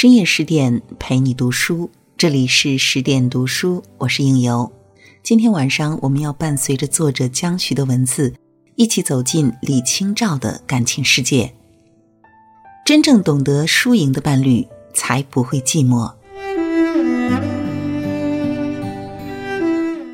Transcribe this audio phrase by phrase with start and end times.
[0.00, 4.70] 深夜十点陪你读书，这里是十点读书，我是应由。
[5.24, 8.32] 今天晚上我们要伴随着作者江徐的文字，
[8.76, 11.52] 一起走进李清照的感情世界。
[12.86, 16.12] 真正懂得输赢的伴侣，才不会寂寞。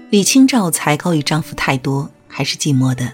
[0.09, 3.13] 李清照才高于丈夫太多，还是寂寞的。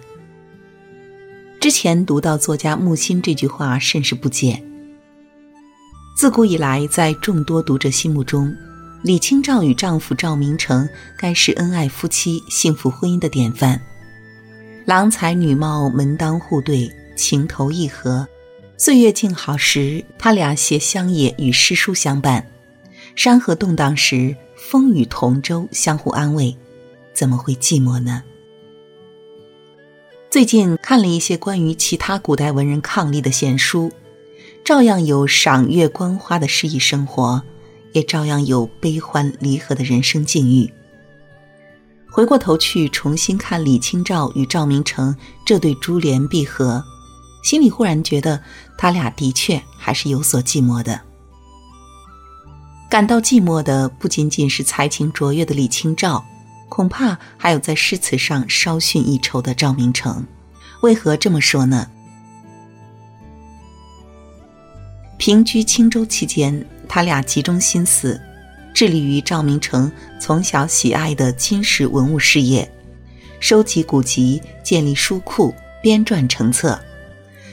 [1.59, 4.63] 之前读到作家木心这句话，甚是不解。
[6.20, 8.55] 自古以来，在众多读者心目中，
[9.01, 13.80] 李清照与丈夫赵明诚该是恩爱夫妻、幸福婚姻的典范。
[14.84, 18.29] 郎才女貌，门当户对，情投意合。
[18.77, 22.43] 岁月静好时，他俩携乡野与诗书相伴；
[23.16, 26.55] 山河动荡时，风雨同舟，相互安慰。
[27.15, 28.23] 怎么会寂寞呢？
[30.29, 33.90] 最近看了一些关于其他古代文人伉俪的闲书。
[34.65, 37.43] 照样有赏月观花的诗意生活，
[37.93, 40.73] 也照样有悲欢离合的人生境遇。
[42.13, 46.85] 回过头去重新看李清照与赵明诚这对珠联璧合，
[47.43, 48.41] 心里忽然觉得
[48.77, 51.01] 他俩的确还是有所寂寞的。
[52.91, 56.24] 感到寂寞的不仅仅是才情卓越的李清照，
[56.69, 60.27] 恐怕还有在诗词上稍逊一筹的赵明诚。
[60.83, 61.89] 为何这么说呢？
[65.21, 68.19] 平居青州期间，他俩集中心思，
[68.72, 72.66] 致力于赵明诚从小喜爱的金石文物事业，
[73.38, 76.81] 收集古籍，建立书库，编撰成册。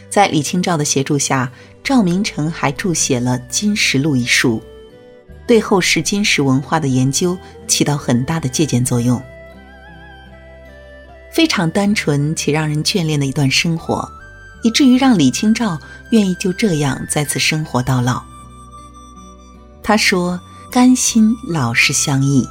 [0.10, 1.52] 在李清照的协助下，
[1.84, 4.64] 赵明诚还著写了《金石录》一书，
[5.46, 7.38] 对后世金石文化的研究
[7.68, 9.22] 起到很大的借鉴作用。
[11.34, 14.10] 非常单纯且让人眷恋的一段生活。
[14.68, 15.80] 以至于让李清照
[16.12, 18.22] 愿意就这样在此生活到老。
[19.82, 20.38] 他说
[20.70, 22.46] ：“甘心老是相依。”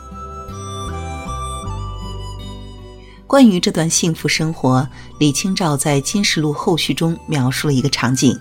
[3.29, 8.35] 关于这段幸福生活，李清照在《金石录》后续中描述了一个场景：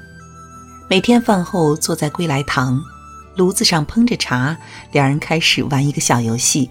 [0.89, 2.81] 每天饭后坐在归来堂，
[3.35, 4.55] 炉子上烹着茶，
[4.94, 6.69] 两人开始玩一个小游戏，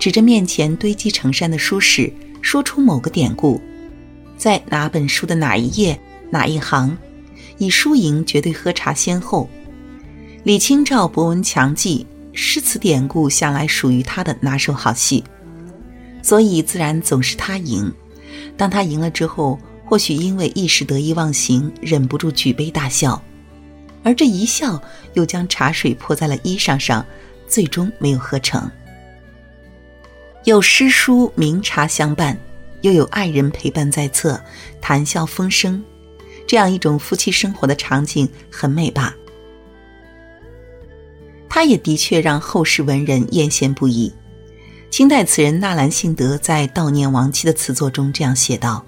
[0.00, 3.62] 指着面前堆积成山的书史，说出某个典故。
[4.36, 5.98] 在哪本书的哪一页
[6.30, 6.96] 哪一行，
[7.58, 9.48] 以输赢绝对喝茶先后。
[10.42, 15.24] 李清照博闻强记，诗词典故向来属于他的拿手好戏，
[16.22, 17.92] 所以自然总是他赢。
[18.56, 23.22] 当他赢了之后，或许因为一时得意忘形，忍不住举杯大笑，
[24.02, 24.82] 而这一笑
[25.14, 27.04] 又将茶水泼在了衣裳上，
[27.46, 28.70] 最终没有喝成。
[30.44, 32.38] 有诗书名茶相伴。
[32.84, 34.38] 又有爱人陪伴在侧，
[34.78, 35.82] 谈笑风生，
[36.46, 39.14] 这样一种夫妻生活的场景很美吧？
[41.48, 44.12] 他也的确让后世文人艳羡不已。
[44.90, 48.84] 清代词人纳兰性德在悼念亡妻的词作中这样写道：“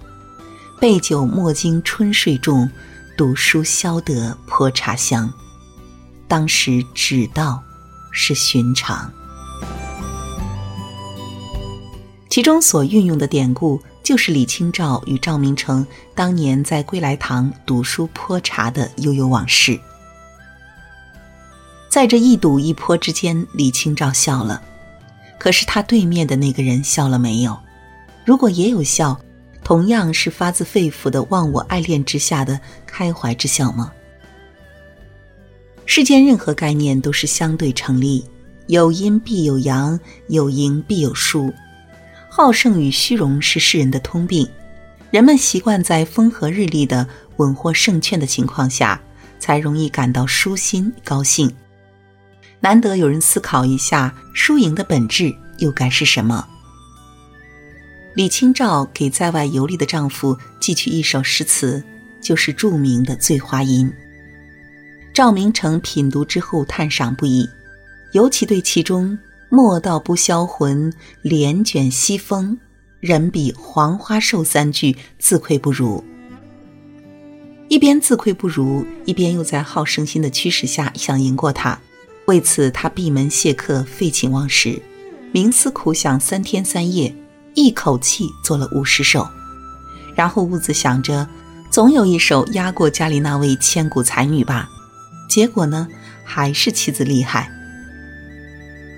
[0.78, 2.70] 备酒莫惊春睡重，
[3.16, 5.32] 读书消得泼茶香。”
[6.28, 7.62] 当时只道
[8.12, 9.10] 是寻常。
[12.36, 19.80] 其中所运用的典故，就是李清照与赵明诚当年在归来堂读书泼茶的悠悠往事。
[21.88, 24.62] 在这一赌一泼之间，李清照笑了，
[25.38, 27.58] 可是他对面的那个人笑了没有？
[28.26, 29.19] 如果也有笑，
[29.64, 33.91] 同样是发自肺腑的忘我爱恋之下的开怀之笑吗？
[35.86, 38.22] 世间任何概念都是相对成立，
[38.66, 39.98] 有阴必有阳，
[40.28, 41.50] 有赢必有输。
[42.36, 44.47] 好胜与虚荣是世人的通病，
[45.10, 47.08] 人们习惯在风和日丽的
[47.38, 49.00] 稳获胜券的情况下，
[49.38, 51.50] 才容易感到舒心高兴。
[52.60, 56.46] 难得有人思考一下输赢的本质又该是什么。
[58.14, 61.82] 李清照给在外游历的丈夫寄去一首诗词，
[62.20, 63.88] 就是著名的《醉花阴》。
[65.14, 67.49] 赵明诚品读之后叹赏不已，
[68.12, 69.19] 尤其对其中。
[69.56, 70.93] 莫道不销魂，
[71.23, 72.58] 帘卷西风。
[73.00, 76.05] 人比黄花瘦三句，自愧不如。
[77.69, 81.79] 一边自愧不如，一边又在好胜心的驱使下想赢过他。
[82.26, 84.79] 为此，他闭门谢客，废寝忘食，
[85.32, 87.17] 冥思苦想三天三夜，
[87.55, 89.26] 一口气做了五十首。
[90.14, 91.26] 然后兀自想着，
[91.70, 94.69] 总有一首压过家里那位千古才女吧。
[95.31, 95.88] 结果呢，
[96.23, 97.50] 还是妻子厉害。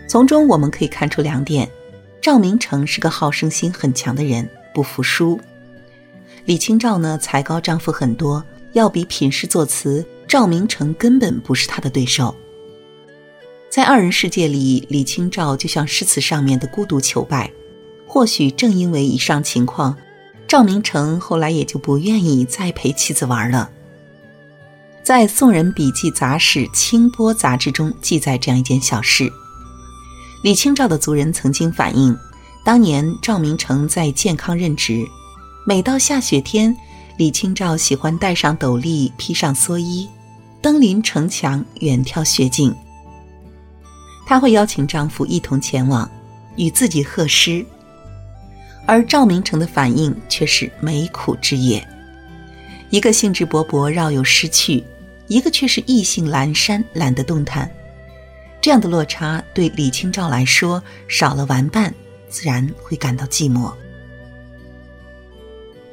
[0.08, 1.70] 从中我们可以看出两点：
[2.22, 5.38] 赵明诚是个好胜心很强的人，不服输；
[6.46, 12.34] 李清照呢，才高丈夫很多，要比品诗作词，赵明诚根本不是他的对手。
[13.68, 17.50] 在二人世界里，李清照就像诗词上面的孤独求败。
[18.06, 19.94] 或许正因为以上情况，
[20.46, 23.70] 赵明诚后来也就不愿意再陪妻子玩了。
[25.02, 29.30] 在《宋人笔记杂史·清波》杂志中记载这样一件小事：
[30.40, 32.16] 李清照的族人曾经反映，
[32.64, 35.04] 当年赵明诚在健康任职，
[35.66, 36.74] 每到下雪天，
[37.16, 40.08] 李清照喜欢戴上斗笠，披上蓑衣，
[40.62, 42.72] 登临城墙，远眺雪景。
[44.26, 46.08] 她会邀请丈夫一同前往，
[46.54, 47.66] 与自己贺诗。
[48.86, 51.84] 而赵明诚的反应却是没苦之夜，
[52.90, 54.84] 一个兴致勃勃，绕有诗趣；
[55.26, 57.68] 一个却是意兴阑珊，懒得动弹。
[58.68, 61.94] 这样的落差对李清照来说，少了玩伴，
[62.28, 63.72] 自然会感到寂寞。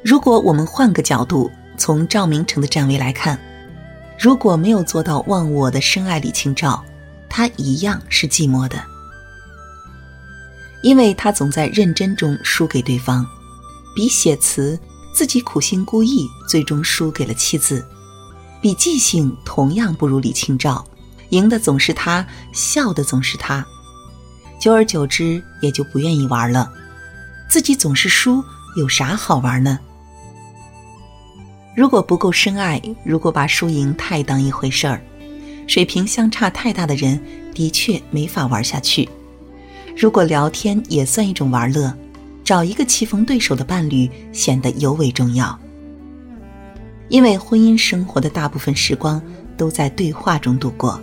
[0.04, 3.40] 如果我们换个角度，从赵明诚的站位来看，
[4.18, 6.84] 如果没有做到忘我的深爱李清照。
[7.30, 8.76] 他一样是寂寞的，
[10.82, 13.26] 因为他总在认真中输给对方，
[13.94, 14.78] 比写词
[15.14, 17.82] 自己苦心孤诣，最终输给了妻子；
[18.60, 20.86] 比记性同样不如李清照，
[21.30, 23.64] 赢的总是他，笑的总是他，
[24.60, 26.70] 久而久之也就不愿意玩了。
[27.48, 28.42] 自己总是输，
[28.76, 29.78] 有啥好玩呢？
[31.76, 35.00] 如果不够深爱，如果把输赢太当一回事儿。
[35.66, 37.20] 水平相差太大的人，
[37.52, 39.08] 的确没法玩下去。
[39.96, 41.92] 如果聊天也算一种玩乐，
[42.44, 45.58] 找一个棋逢对手的伴侣显得尤为重要。
[47.08, 49.20] 因为婚姻生活的大部分时光
[49.56, 51.00] 都在对话中度过。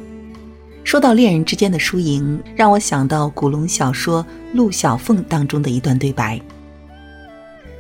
[0.84, 6.40] 说到恋人之间的输赢，让我想到古龙小说《陆小凤》当中的一段对白。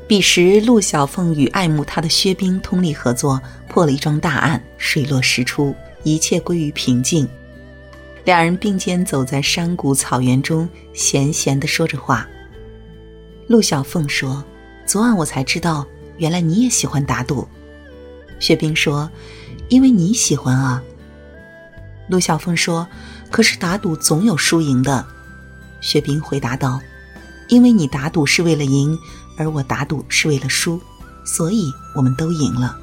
[0.07, 5.75] 彼时，陆小凤与爱慕她的薛冰通力合作，破了一桩大案，水落石出。
[6.03, 7.25] 一切归于平静，
[8.25, 12.27] 两人并肩走在山谷草原中，闲闲地说着话。
[13.47, 14.43] 陆小凤说
[14.85, 17.47] ：“昨晚我才知道，原来你也喜欢打赌。”
[18.37, 19.09] 薛冰说
[19.69, 20.83] ：“因为你喜欢啊。”
[22.07, 22.87] 陆小凤说
[23.31, 25.05] ：“可是打赌总有输赢的。”
[25.81, 26.79] 薛冰回答道
[27.49, 28.97] ：“因为你打赌是为了赢，
[29.37, 30.79] 而我打赌是为了输，
[31.25, 32.77] 所以我们都赢了。”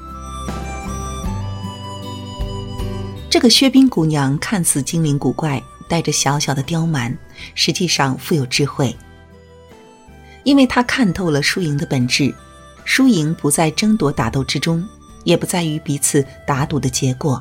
[3.30, 7.16] 这个薛冰姑娘看似精灵古怪，带着小小的刁蛮，
[7.54, 8.96] 实际上富有智慧。
[10.42, 12.34] 因为她看透了输赢的本质，
[12.84, 14.84] 输赢不在争夺打斗之中，
[15.24, 17.40] 也不在于彼此打赌的结果，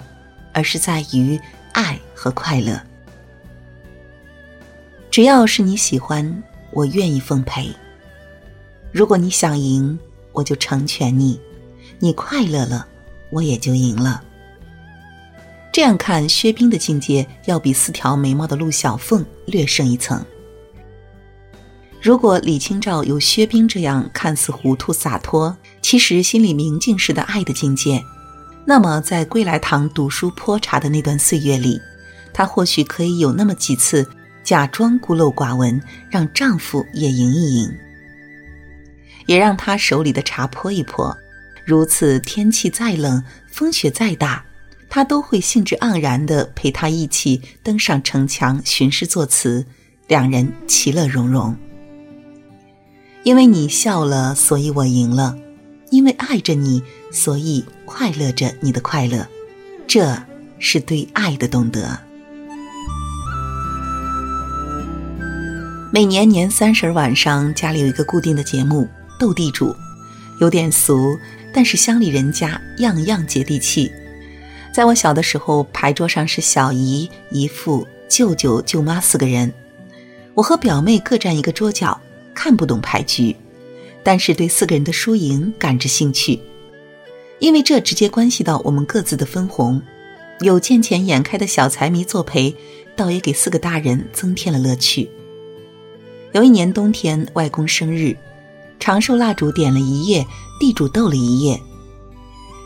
[0.54, 1.40] 而是在于
[1.74, 2.82] 爱和快乐。
[5.12, 7.70] 只要是你喜欢，我愿意奉陪。
[8.92, 9.98] 如果你想赢，
[10.32, 11.40] 我就成全你；
[12.00, 12.88] 你快乐了，
[13.32, 14.24] 我也就赢了。
[15.72, 20.24] 这样看，薛冰的境界要比四条眉毛的陆小凤略胜一层。
[22.02, 28.04] 如果李清照有薛冰这样看似糊涂洒脱，其实心里明镜似的爱的境界，
[28.66, 31.82] 那么在归来堂读书泼茶的那段岁月里，
[32.34, 34.08] 她或许可以有那么几次
[34.44, 37.72] 假装孤陋寡闻，让丈夫也赢一赢，
[39.26, 41.16] 也让她手里的茶泼一泼。
[41.66, 44.44] 如此天气再冷，风雪再大。
[44.92, 49.64] 他都会兴致盎然地陪他一起登上城墙寻诗作词，
[50.08, 51.56] 两人其乐融融。
[53.22, 55.36] 因为你笑了，所以我赢了；
[55.90, 59.28] 因为爱着你，所以快乐着你的快乐。
[59.88, 60.16] 这
[60.60, 62.00] 是对爱的懂得。
[65.92, 68.88] 每年年三十晚上，家里有一个固定的节目——
[69.20, 69.76] 斗地主，
[70.40, 71.18] 有点俗，
[71.52, 73.92] 但是乡里人家样样接地气。
[74.72, 79.52] 在我小的时候，牌桌上是小姨、姨父、舅舅、舅妈四个人，
[80.36, 82.00] 我和表妹各占一个桌角，
[82.36, 83.36] 看不懂牌局，
[84.04, 86.40] 但是对四个人的输赢感着兴趣，
[87.40, 89.82] 因为这直接关系到我们各自的分红。
[90.42, 92.56] 有见钱眼开的小财迷作陪，
[92.96, 95.10] 倒也给四个大人增添了乐趣。
[96.32, 98.16] 有一年冬天，外公生日，
[98.80, 100.26] 长寿蜡烛点了一夜，
[100.60, 101.60] 地主斗了一夜。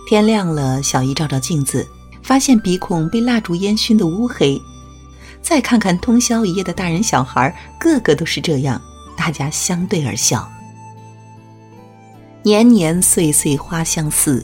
[0.08, 1.88] 天亮了，小姨照照镜子。
[2.22, 4.58] 发现鼻孔被蜡烛烟熏得乌黑，
[5.42, 8.82] 再看看通宵一夜的大人小孩，个个都是这样，
[9.18, 10.50] 大家相对而笑。
[12.45, 14.43] 年年岁岁花相似，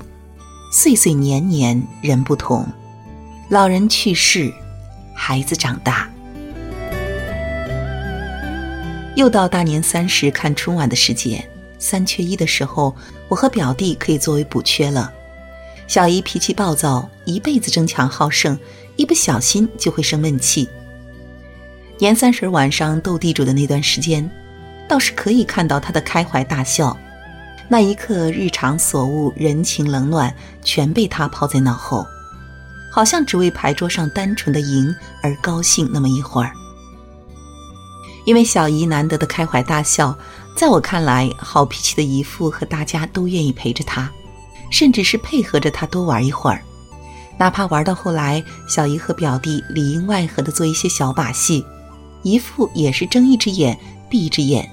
[0.71, 2.65] 岁岁年年人不同。
[3.49, 4.49] 老人去世，
[5.13, 6.09] 孩子长大。
[9.17, 11.45] 又到大年三十看春晚的时节，
[11.77, 12.95] 三缺一的时候，
[13.27, 15.11] 我和表弟可以作为补缺了。
[15.85, 18.57] 小姨脾气暴躁，一辈子争强好胜，
[18.95, 20.69] 一不小心就会生闷气。
[21.97, 24.31] 年三十晚上斗地主的那段时间，
[24.87, 26.97] 倒是可以看到他的开怀大笑。
[27.71, 30.33] 那一刻，日常所悟、人情冷暖，
[30.63, 32.03] 全被他抛在脑后，
[32.91, 36.51] 好像只为牌桌上单纯的赢而高兴那么一会儿。
[38.25, 40.17] 因为小姨难得的开怀大笑，
[40.55, 44.11] 在我看来，好脾气的姨父和大家都愿意陪着他，
[44.71, 46.63] 甚至是配合着他多玩一会儿。
[47.37, 51.63] 哪怕玩到后来，小姨和表弟里应外合的做一些小把戏，
[52.23, 54.67] 姨父也是睁一只眼闭一只眼，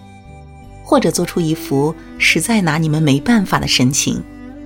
[0.86, 4.22] 或者做出一副实在拿你们没办法的神情。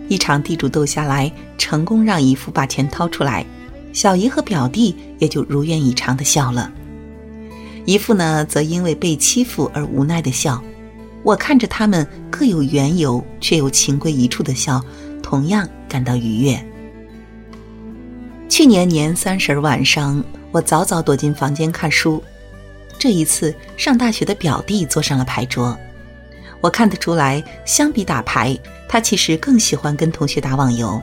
[0.06, 3.46] 一场地主斗下来，成功让姨父把钱掏出来，
[3.94, 6.70] 小姨和表弟也就如愿以偿的笑了。
[7.86, 10.62] 姨父呢，则因为被欺负而无奈的笑。
[11.22, 14.84] 我看着他们各有缘由却又情归一处的笑，
[15.22, 16.62] 同样感到愉悦。
[18.46, 20.22] 去年年三十晚上，
[20.52, 22.22] 我早早躲进房间看书。
[22.98, 25.74] 这一次，上大学的表弟坐上了牌桌。
[26.60, 31.00] 我看得出来，相比打牌，他其实更喜欢跟同学打网游。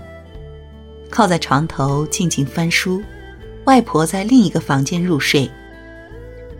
[1.09, 3.01] 靠在床头静静翻书，
[3.65, 5.49] 外婆在另一个房间入睡。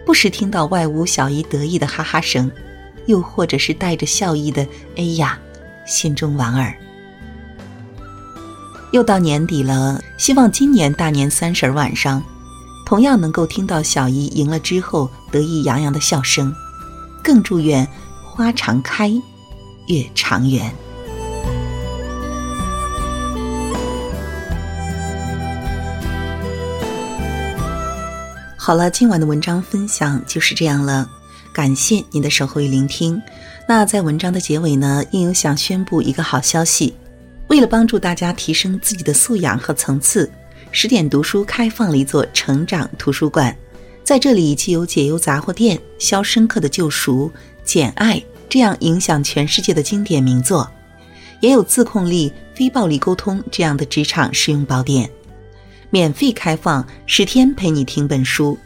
[0.06, 2.50] 不时听到外屋小姨得意的哈哈声，
[3.08, 5.38] 又或者是带着笑意的“哎呀”，
[5.86, 6.74] 心中莞尔。
[8.92, 12.24] 又到年底了，希望今年大年三十晚上，
[12.86, 16.56] 同样能够听到小姨赢了之后得意洋洋的笑声。
[17.22, 17.86] 更祝愿
[18.38, 19.10] 花常开，
[19.88, 20.72] 月长圆。
[28.56, 31.10] 好了，今晚的文章分享就是这样了，
[31.52, 33.20] 感谢您的守候与聆听。
[33.68, 36.94] 那在文章的结尾呢，应有想宣布一个好消息。
[37.48, 40.32] 为了帮助大家提升自己的素养和层次，
[40.72, 43.58] 十点读书开放了一座成长图书馆。
[44.04, 47.30] 在这里，既有解忧杂货店、《肖申克的救赎》、
[47.68, 48.16] 《简爱》
[48.48, 50.72] 这样影响全世界的经典名作，
[51.42, 55.10] 也有自控力、非暴力沟通这样的职场实用宝典。
[55.90, 58.58] 免费开放十天陪你听本书。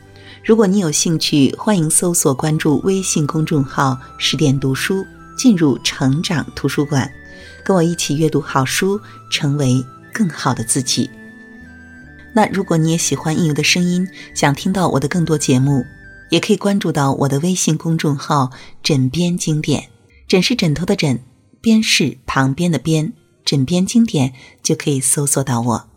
[0.46, 5.04] 如果你有兴趣，欢迎搜索关注微信公众号“十点读书”，
[5.36, 7.12] 进入成长图书馆。
[7.64, 11.10] 跟我一起阅读好书，成为更好的自己。
[12.34, 15.84] 那如果你也喜欢应由的声音，想听到我的更多节目，
[16.32, 19.90] 也可以关注到我的微信公众号“枕边经典”。
[20.28, 21.24] 枕是枕头的枕，
[21.62, 23.12] 边是旁边的边，
[23.44, 24.34] 枕边经典
[24.64, 25.90] 就可以搜索到我。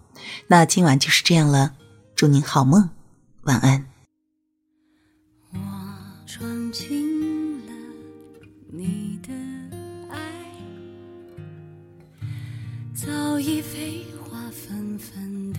[0.49, 1.75] 那今晚就是这样了，
[2.17, 2.91] 祝您好梦，
[3.43, 3.87] 晚安。
[5.53, 5.59] 我
[6.27, 7.73] 闯进了
[8.73, 9.33] 你的
[10.11, 10.19] 爱
[12.93, 15.54] 早已飞花纷纷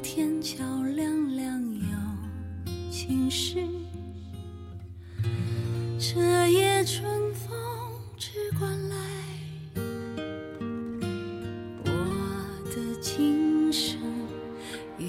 [0.00, 0.64] 天桥
[0.94, 3.66] 亮亮有情诗，
[5.98, 7.58] 这夜春风
[8.16, 8.96] 只管来，
[11.84, 11.90] 我
[12.66, 13.98] 的今生
[14.98, 15.06] 犹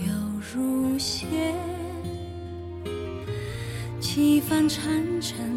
[0.53, 1.27] 如弦，
[3.99, 5.47] 几番缠缠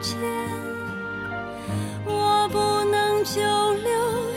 [0.00, 0.18] 间，
[2.06, 2.58] 我不
[2.90, 3.90] 能久留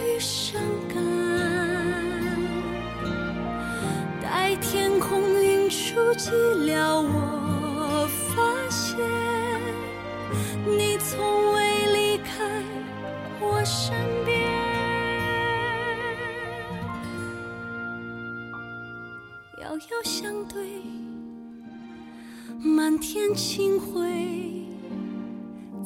[0.05, 1.01] 余生感。
[4.21, 6.31] 待天空云出寂
[6.65, 8.35] 寥，我发
[8.69, 8.97] 现
[10.65, 12.61] 你从未离开
[13.39, 14.41] 我身边。
[19.61, 20.81] 遥遥相对。
[22.61, 24.32] 满天清辉。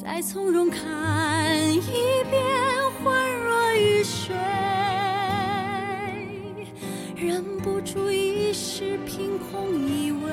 [0.08, 1.82] 再从容看一
[2.32, 2.42] 遍，
[3.04, 3.12] 恍
[3.44, 4.34] 若雨水，
[7.14, 10.32] 忍不住一时凭空以为。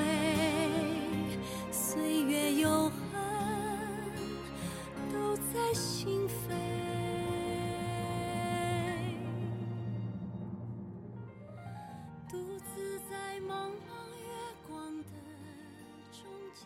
[12.30, 13.90] 独自在茫茫
[14.20, 14.26] 月
[14.68, 15.10] 光的
[16.12, 16.22] 中
[16.54, 16.64] 间。